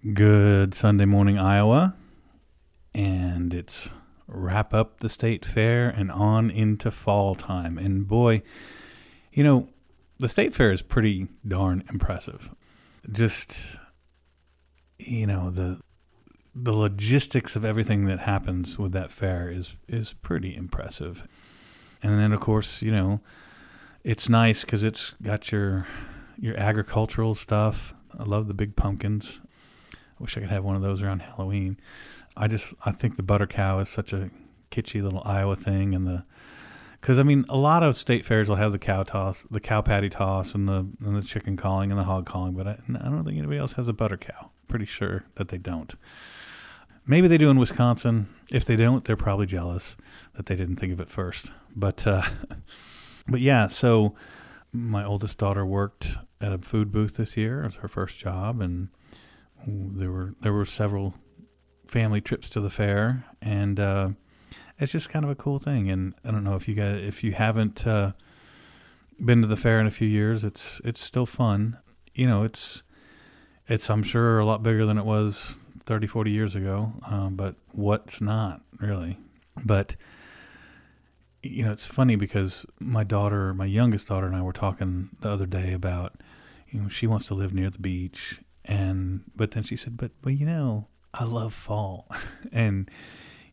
[0.00, 1.94] Good Sunday morning, Iowa.
[2.94, 3.90] And it's
[4.26, 7.76] wrap up the state fair and on into fall time.
[7.76, 8.40] And boy,
[9.30, 9.68] you know,
[10.18, 12.48] the state fair is pretty darn impressive.
[13.12, 13.76] Just
[14.98, 15.78] you know, the
[16.54, 21.28] the logistics of everything that happens with that fair is is pretty impressive.
[22.02, 23.20] And then of course, you know,
[24.02, 25.86] it's nice cuz it's got your
[26.38, 27.92] your agricultural stuff.
[28.18, 29.42] I love the big pumpkins.
[30.20, 31.78] Wish I could have one of those around Halloween.
[32.36, 34.30] I just I think the butter cow is such a
[34.70, 36.24] kitschy little Iowa thing, and the
[37.00, 39.80] because I mean a lot of state fairs will have the cow toss, the cow
[39.80, 43.08] patty toss, and the and the chicken calling and the hog calling, but I, I
[43.08, 44.50] don't think anybody else has a butter cow.
[44.68, 45.94] Pretty sure that they don't.
[47.06, 48.28] Maybe they do in Wisconsin.
[48.52, 49.96] If they don't, they're probably jealous
[50.34, 51.50] that they didn't think of it first.
[51.74, 52.22] But uh,
[53.26, 54.14] but yeah, so
[54.72, 57.62] my oldest daughter worked at a food booth this year.
[57.62, 58.88] It was her first job, and
[59.66, 61.14] there were there were several
[61.86, 64.10] family trips to the fair, and uh,
[64.78, 65.90] it's just kind of a cool thing.
[65.90, 68.12] And I don't know if you guys if you haven't uh,
[69.24, 71.78] been to the fair in a few years, it's it's still fun.
[72.14, 72.82] You know, it's
[73.68, 76.92] it's I'm sure a lot bigger than it was 30, 40 years ago.
[77.06, 79.18] Um, but what's not really?
[79.64, 79.96] But
[81.42, 85.30] you know, it's funny because my daughter, my youngest daughter, and I were talking the
[85.30, 86.20] other day about,
[86.68, 90.12] you know, she wants to live near the beach, and but then she said, but
[90.22, 92.08] but you know, I love fall,
[92.52, 92.88] and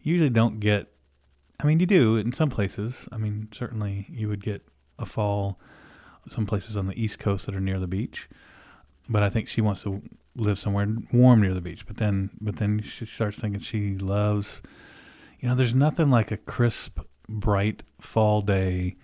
[0.02, 0.88] usually don't get.
[1.60, 3.10] I mean, you do in some places.
[3.12, 4.62] I mean, certainly you would get
[5.00, 5.60] a fall,
[6.28, 8.30] some places on the east coast that are near the beach,
[9.10, 10.04] but I think she wants to
[10.36, 11.88] live somewhere warm near the beach.
[11.88, 14.62] But then, but then she starts thinking she loves.
[15.40, 18.96] You know, there's nothing like a crisp bright fall day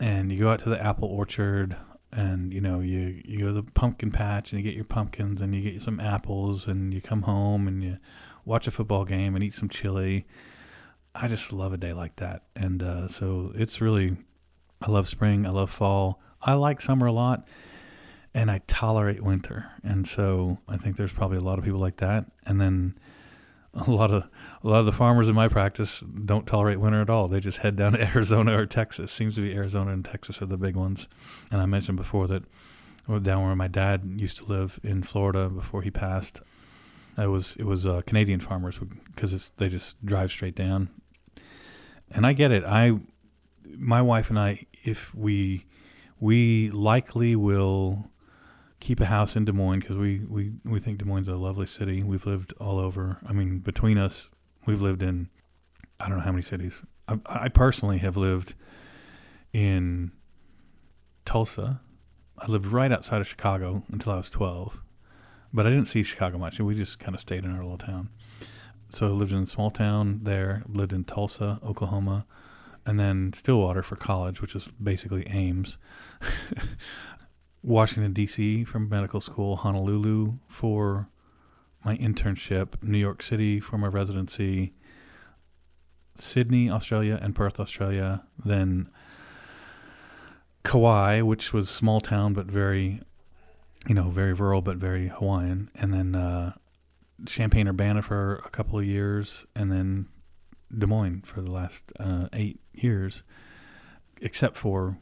[0.00, 1.76] and you go out to the apple orchard
[2.12, 5.40] and you know you you go to the pumpkin patch and you get your pumpkins
[5.40, 7.98] and you get some apples and you come home and you
[8.44, 10.26] watch a football game and eat some chili.
[11.14, 12.44] I just love a day like that.
[12.56, 14.16] And uh, so it's really
[14.80, 16.20] i love spring i love fall.
[16.40, 17.46] I like summer a lot
[18.34, 19.70] and i tolerate winter.
[19.82, 22.26] And so i think there's probably a lot of people like that.
[22.44, 22.98] And then
[23.86, 24.24] a lot of
[24.62, 27.28] a lot of the farmers in my practice don't tolerate winter at all.
[27.28, 29.10] They just head down to Arizona or Texas.
[29.10, 31.08] Seems to be Arizona and Texas are the big ones.
[31.50, 32.44] And I mentioned before that
[33.22, 36.40] down where my dad used to live in Florida before he passed,
[37.16, 38.78] it was it was uh, Canadian farmers
[39.14, 40.90] because they just drive straight down.
[42.10, 42.64] And I get it.
[42.64, 42.98] I
[43.64, 45.66] my wife and I, if we
[46.20, 48.11] we likely will
[48.82, 51.36] keep a house in Des Moines because we, we, we think Des Moines is a
[51.36, 52.02] lovely city.
[52.02, 53.18] We've lived all over.
[53.24, 54.28] I mean, between us,
[54.66, 55.28] we've lived in
[56.00, 56.82] I don't know how many cities.
[57.06, 58.54] I, I personally have lived
[59.52, 60.10] in
[61.24, 61.80] Tulsa.
[62.36, 64.80] I lived right outside of Chicago until I was 12,
[65.52, 66.58] but I didn't see Chicago much.
[66.58, 68.08] We just kind of stayed in our little town.
[68.88, 72.26] So I lived in a small town there, lived in Tulsa, Oklahoma,
[72.84, 75.78] and then Stillwater for college, which is basically Ames.
[77.62, 78.64] Washington, D.C.
[78.64, 81.08] for medical school, Honolulu for
[81.84, 84.74] my internship, New York City for my residency,
[86.16, 88.24] Sydney, Australia, and Perth, Australia.
[88.44, 88.88] Then
[90.64, 93.00] Kauai, which was small town but very,
[93.88, 95.70] you know, very rural but very Hawaiian.
[95.74, 96.52] And then uh,
[97.26, 100.08] Champaign Urbana for a couple of years, and then
[100.76, 103.22] Des Moines for the last uh, eight years,
[104.20, 104.98] except for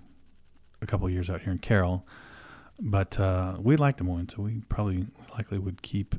[0.83, 2.07] a couple of years out here in Carroll.
[2.81, 6.15] But uh, we like Des Moines, so we probably likely would keep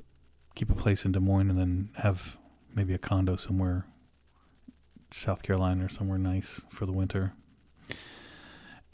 [0.54, 2.38] keep a place in Des Moines and then have
[2.76, 3.88] maybe a condo somewhere,
[5.12, 7.34] South Carolina or somewhere nice for the winter.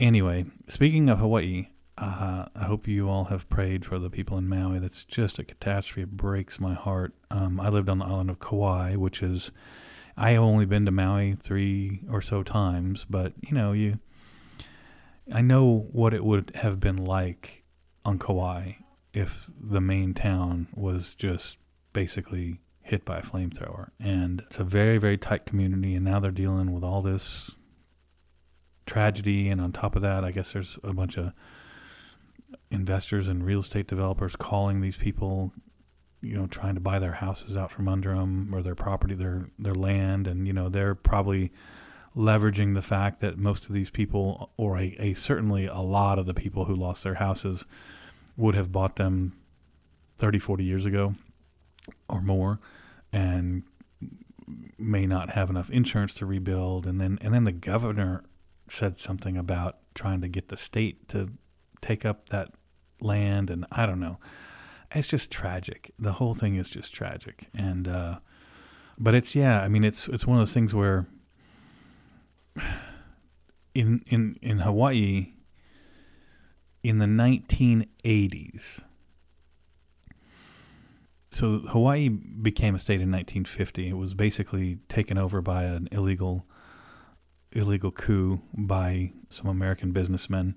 [0.00, 1.68] Anyway, speaking of Hawaii,
[1.98, 4.78] uh, I hope you all have prayed for the people in Maui.
[4.78, 6.02] That's just a catastrophe.
[6.02, 7.12] It breaks my heart.
[7.30, 9.50] Um, I lived on the island of Kauai, which is
[10.16, 13.98] I have only been to Maui three or so times, but you know you.
[15.32, 17.64] I know what it would have been like
[18.04, 18.72] on Kauai
[19.12, 21.58] if the main town was just
[21.92, 23.90] basically hit by a flamethrower.
[24.00, 25.94] And it's a very, very tight community.
[25.94, 27.50] And now they're dealing with all this
[28.86, 29.48] tragedy.
[29.48, 31.32] And on top of that, I guess there's a bunch of
[32.70, 35.52] investors and real estate developers calling these people,
[36.22, 39.50] you know, trying to buy their houses out from under them or their property, their
[39.58, 41.52] their land, and you know they're probably
[42.16, 46.26] leveraging the fact that most of these people, or a, a certainly a lot of
[46.26, 47.64] the people who lost their houses,
[48.36, 49.36] would have bought them
[50.18, 51.14] 30, 40 years ago
[52.08, 52.58] or more
[53.12, 53.62] and
[54.78, 58.24] may not have enough insurance to rebuild and then and then the governor
[58.70, 61.30] said something about trying to get the state to
[61.80, 62.52] take up that
[63.00, 64.18] land and I don't know.
[64.94, 65.92] it's just tragic.
[65.98, 68.18] The whole thing is just tragic, and uh,
[68.98, 69.62] but it's yeah.
[69.62, 71.06] I mean, it's it's one of those things where
[73.74, 75.32] in in in Hawaii
[76.82, 78.80] in the 1980s.
[81.30, 83.88] So Hawaii became a state in 1950.
[83.88, 86.46] It was basically taken over by an illegal
[87.52, 90.54] illegal coup by some American businessmen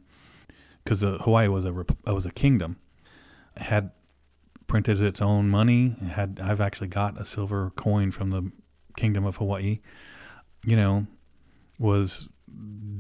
[0.84, 2.78] because uh, Hawaii was a was a kingdom.
[3.56, 3.92] It had
[4.68, 5.96] printed its own money.
[6.02, 8.52] It had I've actually got a silver coin from the
[8.98, 9.80] Kingdom of Hawaii.
[10.66, 11.08] You know,
[11.82, 12.30] was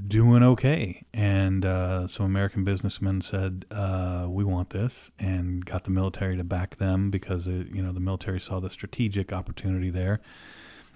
[0.07, 1.03] doing okay.
[1.13, 6.43] And uh, some American businessmen said, uh, "We want this," and got the military to
[6.43, 10.19] back them because it, you know the military saw the strategic opportunity there.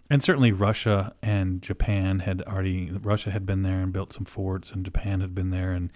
[0.10, 4.72] And certainly Russia and Japan had already Russia had been there and built some forts,
[4.72, 5.92] and Japan had been there, and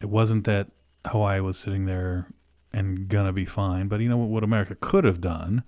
[0.00, 0.70] it wasn't that
[1.06, 2.28] Hawaii was sitting there
[2.72, 3.88] and gonna be fine.
[3.88, 5.62] But you know what, what America could have done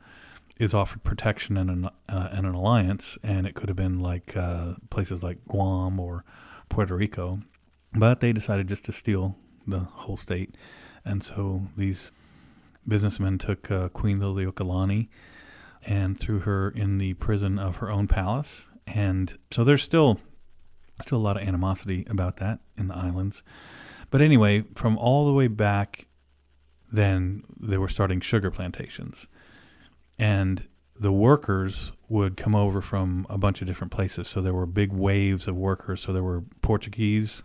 [0.59, 4.37] is offered protection and an uh, and an alliance, and it could have been like
[4.37, 6.25] uh, places like Guam or
[6.69, 7.41] Puerto Rico,
[7.93, 9.37] but they decided just to steal
[9.67, 10.57] the whole state,
[11.05, 12.13] and so these
[12.87, 15.09] businessmen took uh, Queen Liliuokalani
[15.87, 20.21] and threw her in the prison of her own palace, and so there's still
[21.03, 23.43] still a lot of animosity about that in the islands.
[24.11, 26.07] But anyway, from all the way back,
[26.93, 29.27] then they were starting sugar plantations
[30.19, 30.69] and
[30.99, 34.29] the workers would come over from a bunch of different places.
[34.29, 36.03] So there were big waves of workers.
[36.03, 37.43] So there were Portuguese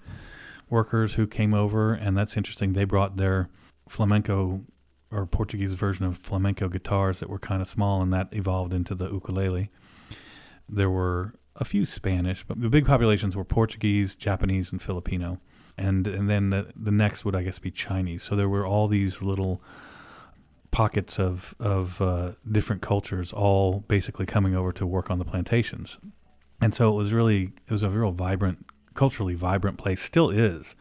[0.69, 2.73] workers who came over, and that's interesting.
[2.73, 3.49] They brought their
[3.87, 4.61] flamenco
[5.11, 8.93] or Portuguese version of flamenco guitars that were kind of small, and that evolved into
[8.93, 9.71] the ukulele.
[10.67, 15.39] There were a few Spanish, but the big populations were Portuguese, Japanese, and Filipino.
[15.77, 18.21] And and then the the next would I guess be Chinese.
[18.21, 19.63] So there were all these little
[20.71, 25.97] pockets of of uh, different cultures all basically coming over to work on the plantations,
[26.61, 30.01] and so it was really it was a real vibrant, culturally vibrant place.
[30.01, 30.75] Still is.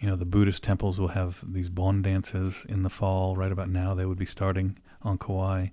[0.00, 3.36] You know, the Buddhist temples will have these bon dances in the fall.
[3.36, 5.68] Right about now, they would be starting on Kauai,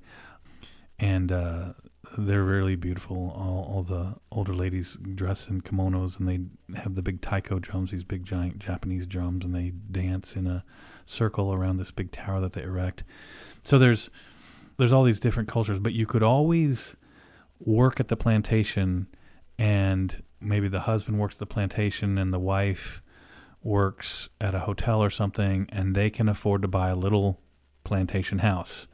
[1.00, 1.74] and uh,
[2.18, 3.34] they're really beautiful.
[3.36, 7.92] All, all the older ladies dress in kimonos, and they have the big taiko drums,
[7.92, 10.64] these big giant Japanese drums, and they dance in a
[11.12, 13.04] circle around this big tower that they erect.
[13.64, 14.10] So there's
[14.78, 16.96] there's all these different cultures, but you could always
[17.60, 19.08] work at the plantation
[19.60, 23.02] and maybe the husband works at the plantation and the wife
[23.62, 27.40] works at a hotel or something and they can afford to buy a little
[27.84, 28.88] plantation house.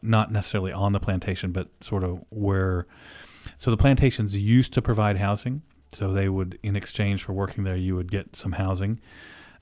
[0.00, 2.86] Not necessarily on the plantation but sort of where
[3.56, 5.62] so the plantations used to provide housing.
[5.92, 8.98] So they would in exchange for working there you would get some housing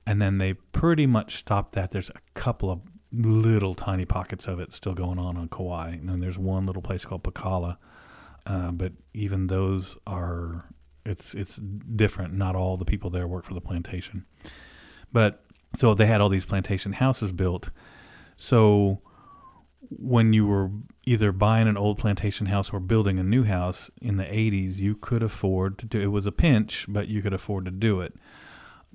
[0.06, 1.90] and then they pretty much stopped that.
[1.90, 2.80] There's a couple of
[3.12, 6.82] little tiny pockets of it still going on on Kauai, and then there's one little
[6.82, 7.76] place called Pakala,
[8.46, 10.66] uh, but even those are
[11.04, 12.34] it's it's different.
[12.34, 14.26] Not all the people there work for the plantation,
[15.12, 17.70] but so they had all these plantation houses built.
[18.36, 19.00] So
[19.90, 20.70] when you were
[21.04, 24.94] either buying an old plantation house or building a new house in the 80s, you
[24.94, 28.14] could afford to do it was a pinch, but you could afford to do it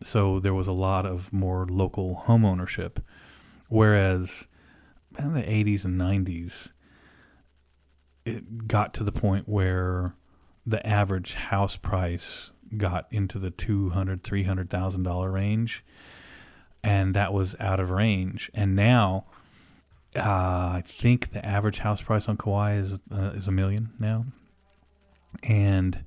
[0.03, 2.99] so there was a lot of more local home ownership.
[3.67, 4.47] Whereas
[5.17, 6.69] in the 80s and 90s,
[8.25, 10.15] it got to the point where
[10.65, 15.83] the average house price got into the two hundred, three hundred thousand dollar range,
[16.83, 18.51] and that was out of range.
[18.53, 19.25] And now,
[20.15, 24.25] uh, I think the average house price on Kauai is uh, is a million now,
[25.43, 26.03] and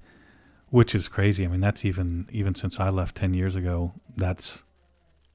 [0.73, 1.45] which is crazy.
[1.45, 4.65] I mean, that's even even since I left ten years ago, that's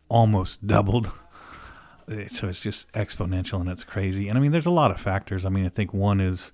[0.09, 1.11] almost doubled.
[2.29, 4.27] so it's just exponential and it's crazy.
[4.29, 5.45] And I mean, there's a lot of factors.
[5.45, 6.51] I mean, I think one is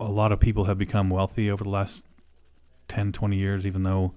[0.00, 2.02] a lot of people have become wealthy over the last
[2.88, 4.14] 10, 20 years, even though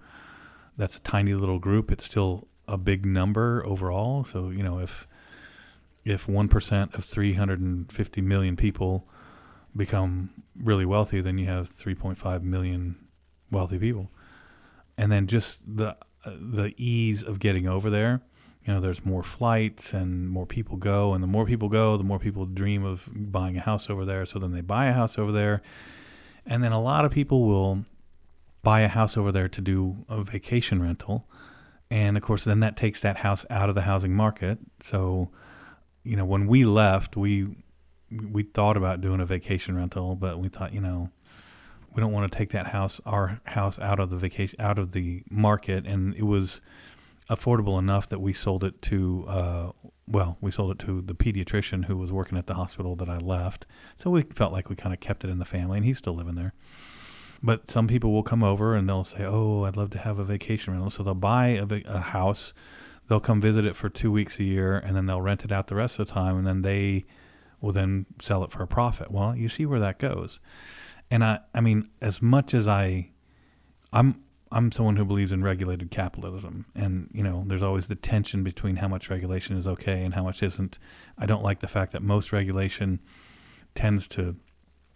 [0.77, 1.91] that's a tiny little group.
[1.91, 4.23] It's still a big number overall.
[4.23, 5.05] So you know, if
[6.05, 9.05] if one percent of 350 million people
[9.75, 13.08] become really wealthy, then you have 3.5 million
[13.51, 14.09] wealthy people,
[14.97, 18.21] and then just the uh, the ease of getting over there.
[18.65, 22.03] You know, there's more flights and more people go, and the more people go, the
[22.03, 24.25] more people dream of buying a house over there.
[24.25, 25.61] So then they buy a house over there,
[26.45, 27.85] and then a lot of people will
[28.61, 31.25] buy a house over there to do a vacation rental,
[31.89, 34.59] and of course, then that takes that house out of the housing market.
[34.81, 35.29] So,
[36.03, 37.55] you know, when we left, we
[38.11, 41.09] we thought about doing a vacation rental, but we thought, you know,
[41.93, 44.91] we don't want to take that house, our house, out of the vacation, out of
[44.91, 45.85] the market.
[45.85, 46.61] And it was
[47.29, 49.71] affordable enough that we sold it to uh,
[50.09, 53.17] well, we sold it to the pediatrician who was working at the hospital that I
[53.17, 53.67] left.
[53.95, 56.15] So we felt like we kind of kept it in the family, and he's still
[56.15, 56.53] living there.
[57.43, 60.25] But some people will come over and they'll say, "Oh, I'd love to have a
[60.25, 62.53] vacation rental." So they'll buy a, a house,
[63.07, 65.67] they'll come visit it for two weeks a year, and then they'll rent it out
[65.67, 67.05] the rest of the time, and then they
[67.61, 69.11] will then sell it for a profit.
[69.11, 70.39] Well, you see where that goes.
[71.11, 73.11] And I, I mean, as much as I,
[73.91, 78.43] I'm I'm someone who believes in regulated capitalism, and you know, there's always the tension
[78.43, 80.79] between how much regulation is okay and how much isn't.
[81.17, 82.99] I don't like the fact that most regulation
[83.75, 84.37] tends to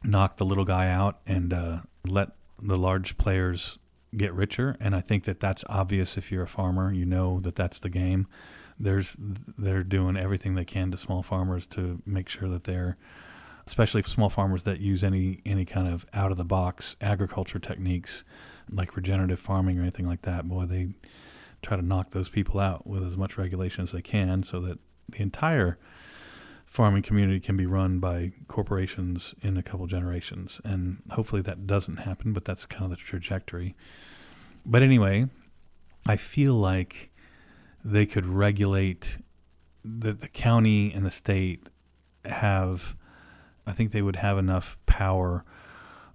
[0.03, 2.29] knock the little guy out and uh, let
[2.61, 3.77] the large players
[4.15, 6.91] get richer, and I think that that's obvious if you're a farmer.
[6.91, 8.27] You know that that's the game.
[8.79, 12.97] There's they're doing everything they can to small farmers to make sure that they're
[13.65, 18.23] especially small farmers that use any any kind of out of the box agriculture techniques
[18.69, 20.89] like regenerative farming or anything like that, boy, they
[21.61, 24.79] try to knock those people out with as much regulation as they can so that
[25.09, 25.77] the entire
[26.65, 30.59] farming community can be run by corporations in a couple generations.
[30.63, 33.75] And hopefully that doesn't happen, but that's kind of the trajectory.
[34.65, 35.27] But anyway,
[36.05, 37.11] I feel like
[37.83, 39.17] they could regulate
[39.85, 41.67] that the county and the state
[42.25, 42.95] have
[43.65, 45.43] I think they would have enough power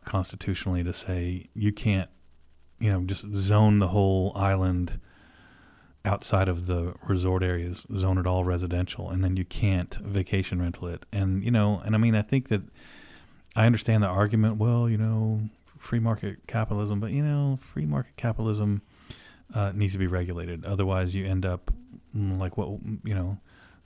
[0.05, 2.09] constitutionally to say you can't
[2.81, 5.00] you know, just zone the whole island
[6.05, 10.88] outside of the resort areas, zone it all residential, and then you can't vacation rental
[10.88, 11.05] it.
[11.12, 12.62] And you know, and I mean, I think that
[13.57, 14.57] I understand the argument.
[14.57, 18.83] Well, you know, free market capitalism, but you know, free market capitalism
[19.55, 20.64] uh, needs to be regulated.
[20.64, 21.73] Otherwise, you end up
[22.17, 22.69] mm, like what
[23.05, 23.38] you know.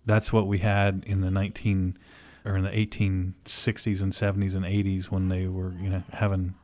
[0.04, 1.96] That's what we had in the nineteen
[2.44, 6.54] or in the eighteen sixties and seventies and eighties when they were you know having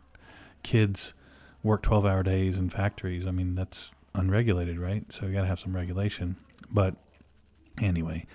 [0.62, 1.14] kids
[1.62, 3.26] work 12 hour days in factories.
[3.26, 5.04] I mean, that's unregulated, right?
[5.10, 6.36] So you got to have some regulation.
[6.70, 6.96] But
[7.80, 8.26] anyway,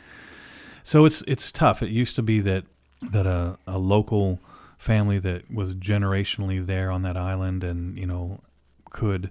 [0.83, 1.81] so it's it's tough.
[1.81, 2.65] It used to be that
[3.01, 4.39] that a, a local
[4.77, 8.41] family that was generationally there on that island and you know
[8.89, 9.29] could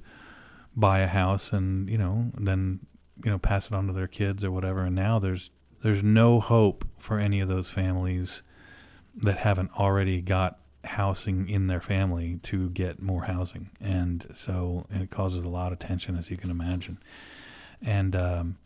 [0.74, 2.80] buy a house and you know then
[3.22, 5.50] you know pass it on to their kids or whatever and now there's
[5.82, 8.42] there's no hope for any of those families
[9.14, 15.02] that haven't already got housing in their family to get more housing, and so and
[15.02, 16.98] it causes a lot of tension, as you can imagine.
[17.80, 18.56] And um,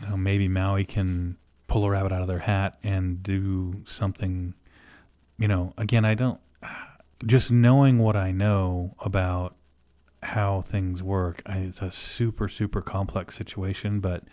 [0.00, 1.36] you know, maybe Maui can
[1.68, 4.54] pull a rabbit out of their hat and do something.
[5.38, 6.40] You know, again, I don't.
[7.24, 9.54] Just knowing what I know about
[10.22, 14.24] how things work, I, it's a super super complex situation, but.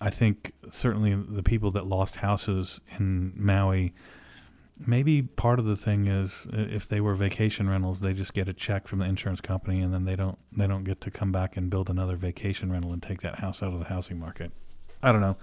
[0.00, 3.94] I think certainly the people that lost houses in Maui
[4.86, 8.52] maybe part of the thing is if they were vacation rentals, they just get a
[8.52, 11.56] check from the insurance company, and then they don't they don't get to come back
[11.56, 14.52] and build another vacation rental and take that house out of the housing market.
[15.02, 15.36] I don't know.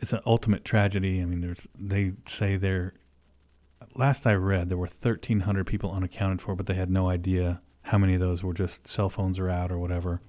[0.00, 1.20] It's an ultimate tragedy.
[1.20, 2.94] I mean, there's they say there.
[3.94, 7.98] Last I read, there were 1,300 people unaccounted for, but they had no idea how
[7.98, 10.22] many of those were just cell phones are out or whatever.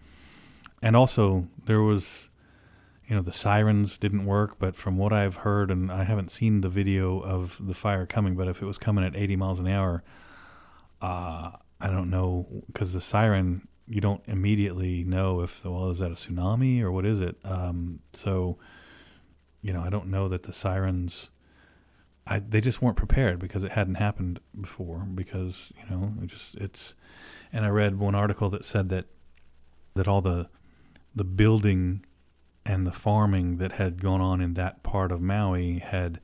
[0.81, 2.27] And also, there was
[3.13, 6.61] you know the sirens didn't work but from what i've heard and i haven't seen
[6.61, 9.67] the video of the fire coming but if it was coming at 80 miles an
[9.67, 10.03] hour
[10.99, 16.09] uh, i don't know because the siren you don't immediately know if well is that
[16.09, 17.37] a tsunami or what is it?
[17.43, 18.57] Um, so
[19.61, 21.29] you know i don't know that the sirens
[22.25, 26.55] I, they just weren't prepared because it hadn't happened before because you know it just
[26.55, 26.95] it's
[27.51, 29.05] and i read one article that said that
[29.93, 30.49] that all the
[31.13, 32.03] the building
[32.65, 36.19] and the farming that had gone on in that part of Maui had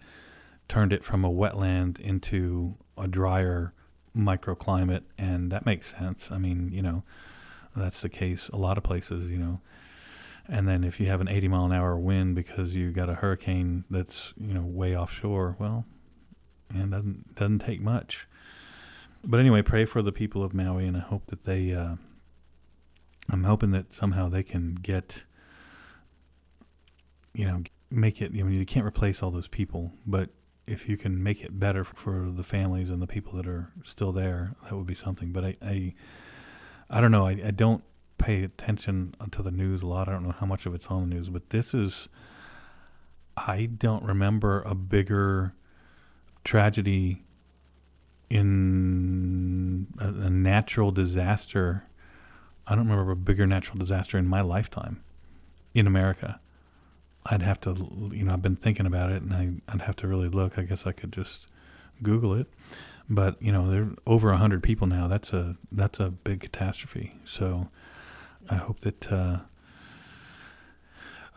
[0.67, 3.74] turned it from a wetland into a drier
[4.15, 6.29] microclimate, and that makes sense.
[6.31, 7.03] I mean, you know,
[7.75, 9.62] that's the case a lot of places, you know.
[10.48, 13.15] And then if you have an 80 mile an hour wind because you've got a
[13.15, 15.86] hurricane that's you know way offshore, well,
[16.74, 18.27] and doesn't doesn't take much.
[19.24, 21.74] But anyway, pray for the people of Maui, and I hope that they.
[21.74, 21.96] Uh,
[23.31, 25.24] I'm hoping that somehow they can get
[27.33, 28.31] you know, make it.
[28.38, 30.29] I mean, you can't replace all those people, but
[30.67, 34.12] if you can make it better for the families and the people that are still
[34.12, 35.31] there, that would be something.
[35.31, 35.93] But I, I,
[36.89, 37.25] I don't know.
[37.25, 37.83] I, I don't
[38.17, 40.07] pay attention to the news a lot.
[40.07, 42.07] I don't know how much of it's on the news, but this is.
[43.36, 45.53] I don't remember a bigger
[46.43, 47.24] tragedy
[48.29, 51.86] in a, a natural disaster.
[52.67, 55.03] I don't remember a bigger natural disaster in my lifetime
[55.74, 56.39] in America.
[57.26, 60.08] I'd have to, you know, I've been thinking about it, and I, I'd have to
[60.08, 60.58] really look.
[60.58, 61.48] I guess I could just
[62.02, 62.48] Google it,
[63.10, 65.08] but you know, there are over hundred people now.
[65.08, 67.16] That's a that's a big catastrophe.
[67.26, 67.70] So
[68.50, 69.40] I hope that uh,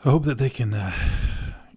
[0.04, 0.92] I hope that they can, uh,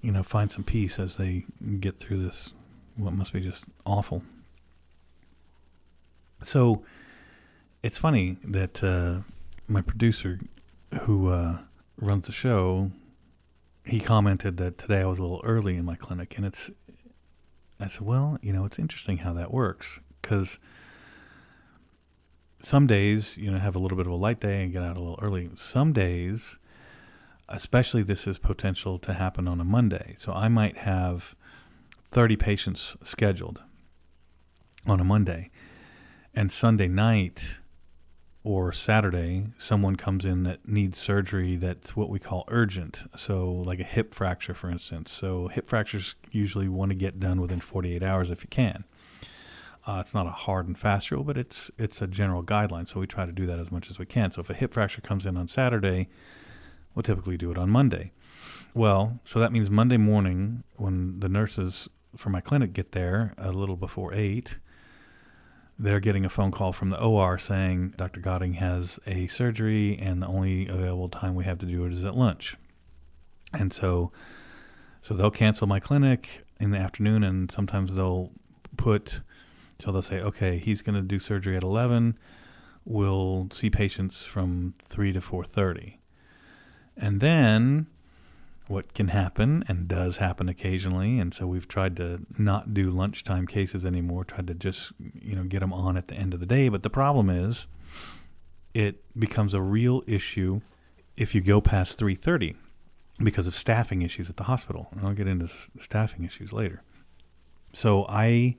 [0.01, 1.45] you know, find some peace as they
[1.79, 2.53] get through this,
[2.95, 4.23] what must be just awful.
[6.41, 6.83] So
[7.83, 9.21] it's funny that uh,
[9.67, 10.39] my producer,
[11.01, 11.59] who uh,
[11.97, 12.91] runs the show,
[13.85, 16.71] he commented that today I was a little early in my clinic, and it's.
[17.79, 20.59] I said, well, you know, it's interesting how that works because
[22.59, 24.95] some days, you know, have a little bit of a light day and get out
[24.95, 25.49] a little early.
[25.55, 26.57] Some days,
[27.49, 30.15] especially this is potential to happen on a Monday.
[30.17, 31.35] So I might have
[32.11, 33.61] 30 patients scheduled
[34.87, 35.51] on a Monday,
[36.33, 37.59] and Sunday night
[38.45, 42.99] or Saturday, someone comes in that needs surgery that's what we call urgent.
[43.17, 45.11] So, like a hip fracture, for instance.
[45.11, 48.85] So, hip fractures usually want to get done within 48 hours if you can.
[49.87, 52.87] Uh, it's not a hard and fast rule, but it's it's a general guideline.
[52.87, 54.31] So we try to do that as much as we can.
[54.31, 56.07] So if a hip fracture comes in on Saturday,
[56.93, 58.11] we'll typically do it on Monday.
[58.73, 61.87] Well, so that means Monday morning when the nurses
[62.17, 64.57] from my clinic get there a little before eight,
[65.77, 68.19] they're getting a phone call from the OR saying Dr.
[68.21, 72.03] Godding has a surgery and the only available time we have to do it is
[72.03, 72.55] at lunch.
[73.53, 74.11] And so
[75.01, 78.31] so they'll cancel my clinic in the afternoon and sometimes they'll
[78.77, 79.21] put
[79.79, 82.17] so they'll say, okay, he's going to do surgery at 11.
[82.85, 85.97] We'll see patients from 3 to 4:30.
[86.95, 87.87] And then
[88.67, 91.19] what can happen and does happen occasionally.
[91.19, 95.43] And so we've tried to not do lunchtime cases anymore tried to just you know
[95.43, 96.69] get them on at the end of the day.
[96.69, 97.67] But the problem is
[98.73, 100.61] it becomes a real issue
[101.15, 102.55] if you go past 3:30
[103.19, 104.89] because of staffing issues at the hospital.
[104.91, 105.47] And I'll get into
[105.79, 106.81] staffing issues later.
[107.71, 108.57] So I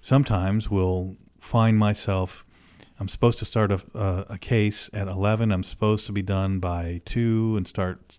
[0.00, 2.44] sometimes will find myself
[3.00, 5.52] I'm supposed to start a, a, a, case at 11.
[5.52, 8.18] I'm supposed to be done by 2 and start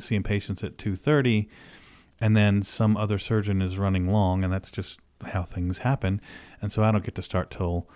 [0.00, 1.48] seeing patients at 2:30
[2.20, 6.20] and then some other surgeon is running long and that's just how things happen.
[6.60, 7.88] And so I don't get to start till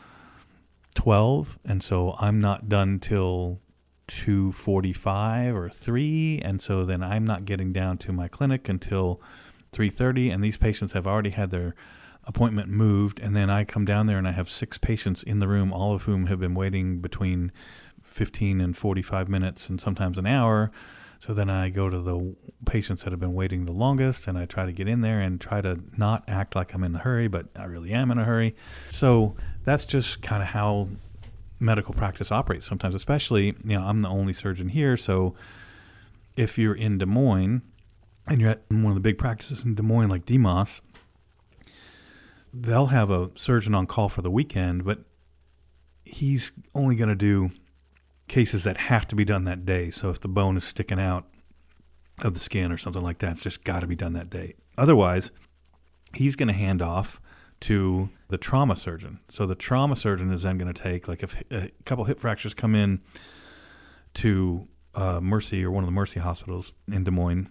[0.95, 3.61] 12 and so I'm not done till
[4.09, 9.21] 2:45 or 3 and so then I'm not getting down to my clinic until
[9.73, 11.75] 3:30 and these patients have already had their
[12.25, 15.49] appointment moved, and then I come down there and I have six patients in the
[15.49, 17.53] room, all of whom have been waiting between
[18.03, 20.71] 15 and 45 minutes and sometimes an hour.
[21.21, 22.35] So then I go to the
[22.67, 25.41] patients that have been waiting the longest and I try to get in there and
[25.41, 28.25] try to not act like I'm in a hurry, but I really am in a
[28.25, 28.57] hurry.
[28.91, 30.89] So that's just kind of how
[31.61, 34.97] medical practice operates sometimes, especially, you know, I'm the only surgeon here.
[34.97, 35.35] So
[36.37, 37.63] if you're in Des Moines
[38.27, 40.81] and you're at one of the big practices in Des Moines, like DMOS,
[42.53, 45.01] they'll have a surgeon on call for the weekend, but
[46.05, 47.51] he's only going to do
[48.29, 49.91] cases that have to be done that day.
[49.91, 51.27] So if the bone is sticking out
[52.23, 54.55] of the skin or something like that, it's just got to be done that day.
[54.77, 55.31] Otherwise,
[56.15, 57.21] he's going to hand off
[57.61, 59.21] to the trauma surgeon.
[59.31, 62.55] So the trauma surgeon is then going to take, like, if a couple hip fractures
[62.55, 63.01] come in
[64.15, 67.49] to uh, Mercy or one of the Mercy hospitals in Des Moines,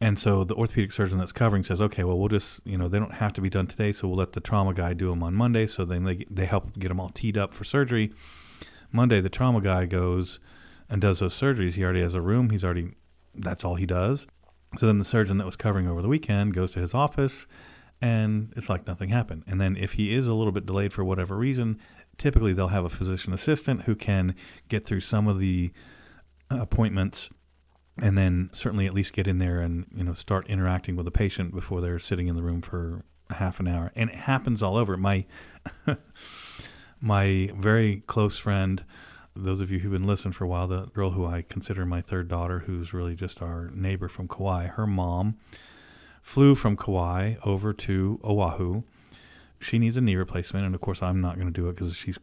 [0.00, 2.98] and so the orthopedic surgeon that's covering says, okay, well, we'll just, you know, they
[2.98, 5.34] don't have to be done today, so we'll let the trauma guy do them on
[5.34, 5.66] Monday.
[5.66, 8.12] So then they, they help get them all teed up for surgery.
[8.90, 10.40] Monday, the trauma guy goes
[10.88, 11.72] and does those surgeries.
[11.72, 12.48] He already has a room.
[12.48, 12.92] He's already,
[13.34, 14.26] that's all he does.
[14.78, 17.46] So then the surgeon that was covering over the weekend goes to his office
[18.00, 19.44] and it's like nothing happened.
[19.46, 21.78] And then if he is a little bit delayed for whatever reason,
[22.16, 24.34] typically they'll have a physician assistant who can
[24.68, 25.70] get through some of the
[26.48, 27.28] appointments
[27.98, 31.10] and then certainly at least get in there and you know start interacting with the
[31.10, 33.92] patient before they're sitting in the room for half an hour.
[33.94, 34.96] And it happens all over.
[34.96, 35.26] My
[37.00, 38.84] my very close friend
[39.36, 42.00] those of you who've been listening for a while the girl who i consider my
[42.00, 45.36] third daughter who's really just our neighbor from kauai her mom
[46.20, 48.82] flew from kauai over to oahu.
[49.60, 51.96] She needs a knee replacement and of course i'm not going to do it because
[51.96, 52.18] she's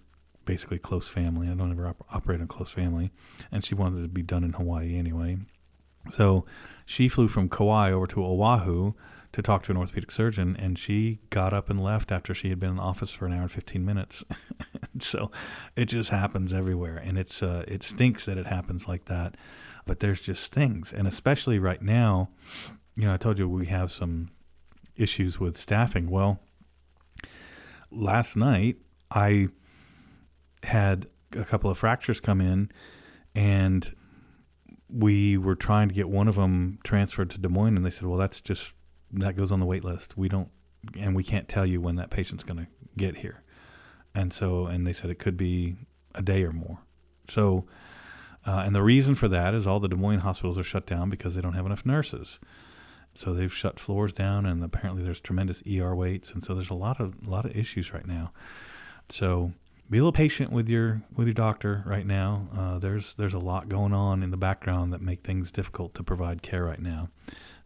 [0.46, 1.50] basically close family.
[1.50, 3.12] I don't ever op- operate on close family.
[3.52, 5.38] And she wanted it to be done in hawaii anyway
[6.10, 6.46] so
[6.86, 8.94] she flew from Kauai over to Oahu
[9.34, 12.60] to talk to an orthopedic surgeon, and she got up and left after she had
[12.60, 14.24] been in the office for an hour and 15 minutes.
[15.00, 15.32] so
[15.76, 19.36] it just happens everywhere, and it's uh, it stinks that it happens like that.
[19.86, 22.30] But there's just things, and especially right now,
[22.96, 24.32] you know, I told you we have some
[24.96, 26.10] issues with staffing.
[26.10, 26.40] Well,
[27.92, 28.78] last night
[29.12, 29.50] I
[30.64, 32.72] had a couple of fractures come in,
[33.36, 33.94] and
[34.90, 38.08] we were trying to get one of them transferred to Des Moines, and they said,
[38.08, 38.74] "Well, that's just
[39.14, 40.18] that goes on the wait list.
[40.18, 40.50] We don't,
[40.98, 43.44] and we can't tell you when that patient's going to get here."
[44.16, 45.76] And so, and they said it could be
[46.16, 46.80] a day or more.
[47.30, 47.66] So,
[48.46, 51.10] Uh, and the reason for that is all the Des Moines hospitals are shut down
[51.10, 52.40] because they don't have enough nurses.
[53.14, 56.76] So they've shut floors down, and apparently there's tremendous ER waits, and so there's a
[56.76, 58.32] lot of a lot of issues right now.
[59.10, 59.52] So
[59.90, 62.48] be a little patient with your with your doctor right now.
[62.56, 66.04] Uh, there's there's a lot going on in the background that make things difficult to
[66.04, 67.10] provide care right now,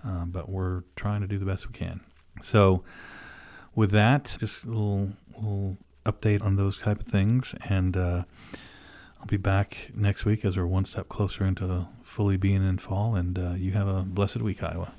[0.06, 2.02] uh, but we're trying to do the best we can.
[2.42, 2.84] So
[3.76, 8.24] with that, just a little little update on those type of things, and uh,
[9.20, 13.16] I'll be back next week as we're one step closer into fully being in fall.
[13.16, 14.94] And uh, you have a blessed week, Iowa.